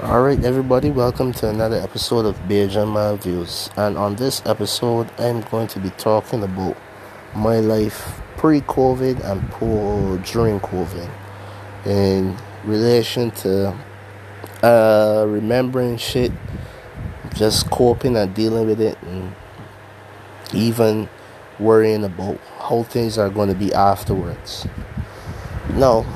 [0.00, 3.68] Alright, everybody, welcome to another episode of and My Views.
[3.76, 6.76] And on this episode, I'm going to be talking about
[7.34, 11.10] my life pre COVID and post during COVID
[11.84, 13.76] in relation to
[14.62, 16.30] uh, remembering shit,
[17.34, 19.34] just coping and dealing with it, and
[20.54, 21.08] even
[21.58, 24.64] worrying about how things are going to be afterwards.
[25.70, 26.06] Now,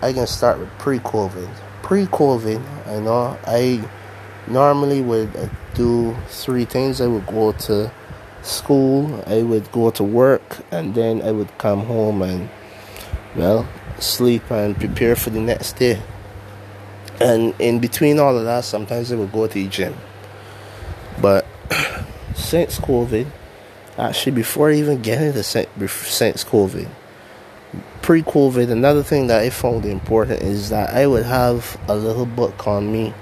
[0.00, 1.50] I can start with pre COVID
[1.84, 3.86] pre-COVID, I know I
[4.46, 7.02] normally would uh, do three things.
[7.02, 7.92] I would go to
[8.40, 12.48] school, I would go to work, and then I would come home and
[13.36, 16.02] well sleep and prepare for the next day.
[17.20, 19.94] And in between all of that, sometimes I would go to the gym.
[21.20, 21.46] But
[22.34, 23.30] since COVID,
[23.98, 26.88] actually before even getting to since COVID
[28.04, 32.26] pre COVID, another thing that I found important is that I would have a little
[32.26, 33.14] book on me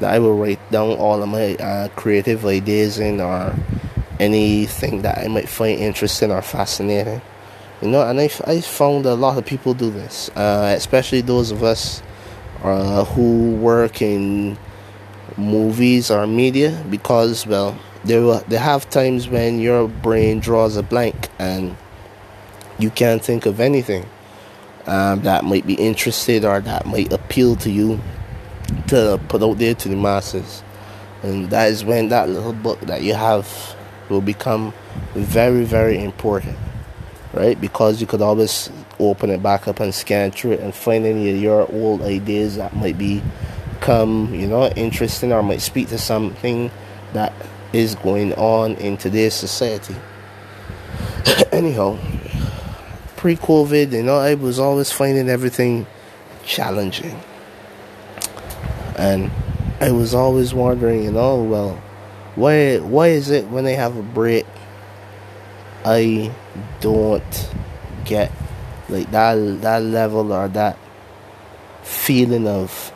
[0.00, 3.56] that I would write down all of my uh, creative ideas in or
[4.20, 7.22] anything that I might find interesting or fascinating.
[7.80, 11.50] You know, and I, I found a lot of people do this, uh, especially those
[11.50, 12.02] of us
[12.62, 14.58] uh, who work in
[15.38, 21.30] movies or media because, well, there, there have times when your brain draws a blank
[21.38, 21.74] and
[22.78, 24.06] you can't think of anything
[24.86, 28.00] um, that might be interested or that might appeal to you
[28.88, 30.62] to put out there to the masses.
[31.22, 33.76] And that is when that little book that you have
[34.08, 34.72] will become
[35.14, 36.56] very, very important,
[37.32, 37.60] right?
[37.60, 41.30] Because you could always open it back up and scan through it and find any
[41.30, 43.22] of your old ideas that might be
[43.80, 46.70] come, you know, interesting or might speak to something
[47.12, 47.32] that
[47.72, 49.96] is going on in today's society.
[51.52, 51.98] Anyhow,
[53.26, 55.84] pre COVID, you know, I was always finding everything
[56.44, 57.20] challenging.
[58.96, 59.32] And
[59.80, 61.82] I was always wondering, you know, well,
[62.36, 64.46] why why is it when I have a break
[65.84, 66.30] I
[66.78, 67.50] don't
[68.04, 68.30] get
[68.88, 70.78] like that that level or that
[71.82, 72.92] feeling of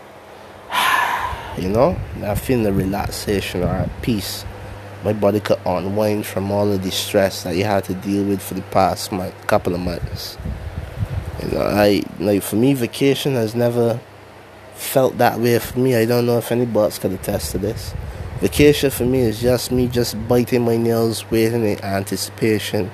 [1.59, 4.45] you know, that feeling of relaxation or peace
[5.05, 8.43] my body could unwind from all of the stress that you had to deal with
[8.43, 10.37] for the past month, couple of months.
[11.43, 14.01] You know, I like for me, vacation has never
[14.75, 15.97] felt that way for me.
[15.97, 17.95] I don't know if anybody else could attest to this.
[18.41, 22.91] Vacation for me is just me just biting my nails, waiting in anticipation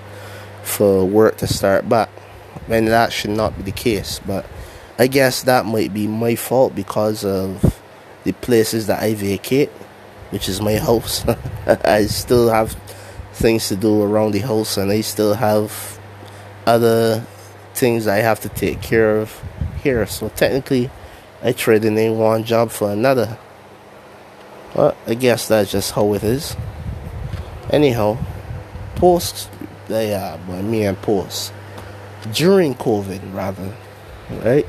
[0.62, 2.10] for work to start back.
[2.68, 4.46] And that should not be the case, but
[4.98, 7.80] I guess that might be my fault because of
[8.24, 9.70] the places that I vacate
[10.30, 11.24] which is my house.
[11.66, 12.76] I still have
[13.32, 15.98] things to do around the house, and I still have
[16.66, 17.24] other
[17.74, 19.42] things I have to take care of
[19.82, 20.06] here.
[20.06, 20.90] So technically,
[21.42, 23.38] I traded in one job for another.
[24.74, 26.56] Well, I guess that's just how it is.
[27.70, 28.18] Anyhow,
[28.96, 29.50] post,
[29.88, 31.52] yeah, but me and post
[32.32, 33.74] during COVID rather,
[34.30, 34.66] right?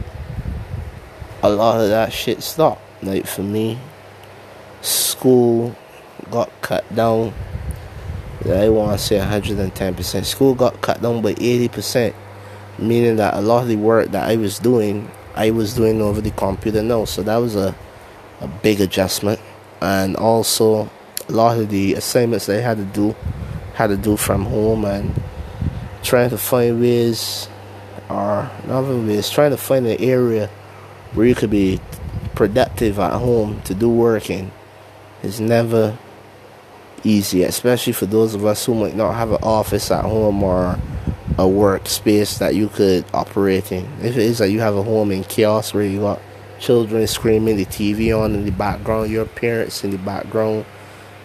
[1.43, 2.81] A lot of that shit stopped.
[3.03, 3.77] Like for me,
[5.17, 5.75] school
[6.29, 7.33] got cut down.
[8.45, 10.25] I want to say 110%.
[10.25, 12.13] School got cut down by 80%,
[12.77, 16.21] meaning that a lot of the work that I was doing, I was doing over
[16.21, 17.05] the computer now.
[17.05, 17.75] So that was a,
[18.41, 19.39] a big adjustment.
[19.81, 20.89] And also,
[21.27, 23.15] a lot of the assignments I had to do,
[23.73, 25.13] had to do from home and
[26.03, 27.49] trying to find ways,
[28.07, 30.47] or not ways, trying to find an area
[31.13, 31.79] where you could be
[32.35, 34.51] productive at home to do work in
[35.23, 35.97] is never
[37.03, 40.79] easy, especially for those of us who might not have an office at home or
[41.37, 43.85] a workspace that you could operate in.
[44.01, 46.19] If it is that you have a home in chaos where you got
[46.59, 50.65] children screaming, the TV on in the background, your parents in the background,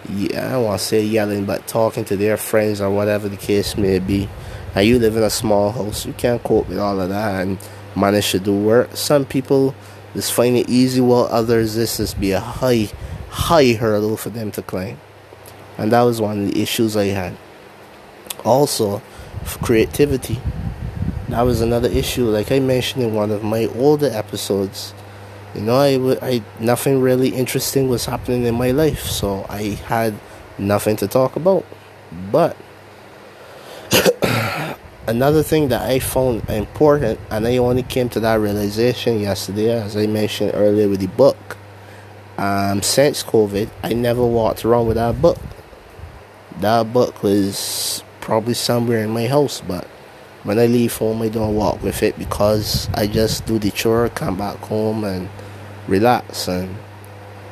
[0.09, 3.37] yeah, I don't want to say yelling, but talking to their friends or whatever the
[3.37, 4.29] case may be,
[4.75, 7.57] and you live in a small house, you can't cope with all of that and
[7.95, 8.95] manage to do work.
[8.95, 9.73] Some people
[10.13, 12.89] just find it easy, while others this is be a high
[13.33, 14.99] high hurdle for them to climb.
[15.77, 17.35] And that was one of the issues I had.
[18.45, 19.01] Also,
[19.63, 20.39] creativity.
[21.29, 22.25] That was another issue.
[22.25, 24.93] Like I mentioned in one of my older episodes,
[25.55, 30.13] you know, I, I nothing really interesting was happening in my life, so I had
[30.59, 31.65] nothing to talk about.
[32.31, 32.55] But
[35.07, 39.97] another thing that I found important, and I only came to that realization yesterday, as
[39.97, 41.57] I mentioned earlier with the book,
[42.37, 45.37] um, since COVID, I never walked around with that book.
[46.59, 49.85] That book was probably somewhere in my house, but
[50.43, 54.09] when I leave home, I don't walk with it because I just do the chore,
[54.09, 55.29] come back home, and
[55.87, 56.47] relax.
[56.47, 56.75] And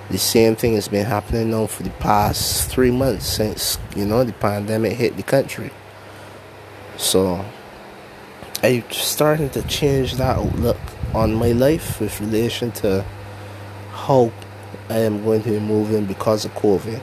[0.09, 4.23] the same thing has been happening now for the past three months since you know
[4.23, 5.71] the pandemic hit the country.
[6.97, 7.45] So
[8.61, 10.79] I'm starting to change that outlook
[11.13, 13.05] on my life with relation to
[13.91, 14.31] how
[14.89, 17.01] I am going to be moving because of COVID.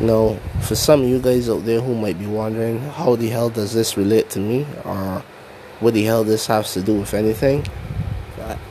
[0.00, 3.50] Now, for some of you guys out there who might be wondering how the hell
[3.50, 5.22] does this relate to me or
[5.80, 7.66] what the hell this has to do with anything,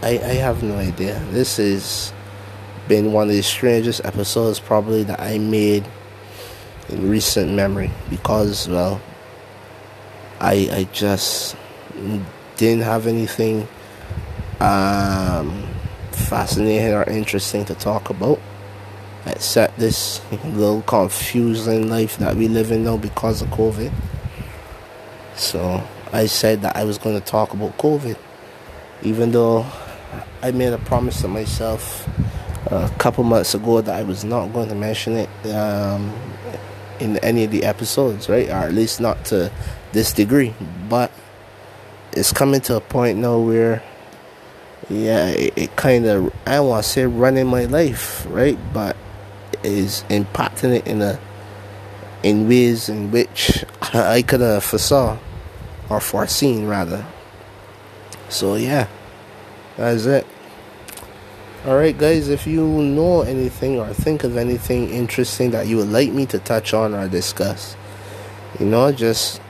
[0.03, 1.19] I, I have no idea.
[1.31, 2.13] This has
[2.87, 5.85] been one of the strangest episodes probably that I made
[6.89, 9.01] in recent memory because well
[10.39, 11.55] I I just
[12.57, 13.67] didn't have anything
[14.59, 15.70] um,
[16.15, 18.39] fascinating or interesting to talk about
[19.25, 23.91] except this little confusing life that we live in now because of COVID.
[25.35, 28.17] So I said that I was going to talk about COVID,
[29.03, 29.65] even though
[30.41, 32.07] I made a promise to myself
[32.67, 36.13] a couple months ago that I was not going to mention it um,
[36.99, 38.49] in any of the episodes, right?
[38.49, 39.51] Or at least not to
[39.91, 40.53] this degree.
[40.89, 41.11] But
[42.13, 43.83] it's coming to a point now where,
[44.89, 48.57] yeah, it, it kind of, I don't want to say running my life, right?
[48.73, 48.97] But
[49.63, 51.19] is impacting it in a
[52.23, 55.17] in ways in which I could have foresaw
[55.89, 57.05] or foreseen rather.
[58.29, 58.87] So yeah,
[59.77, 60.27] that's it.
[61.65, 66.11] Alright, guys, if you know anything or think of anything interesting that you would like
[66.11, 67.75] me to touch on or discuss,
[68.59, 69.41] you know, just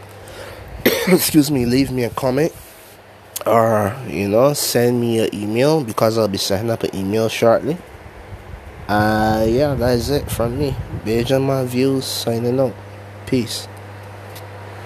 [1.08, 2.54] excuse me, leave me a comment
[3.46, 7.78] or you know, send me an email because I'll be setting up an email shortly.
[8.88, 10.76] Uh, yeah, that is it from me.
[11.06, 12.76] Based on my views, signing out.
[13.26, 13.68] Peace.